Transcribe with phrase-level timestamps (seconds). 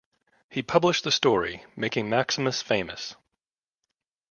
[0.49, 3.15] He publishes the story, making Maximus famous.